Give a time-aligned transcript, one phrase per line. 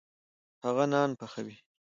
[0.65, 1.55] هغه نان پخوي.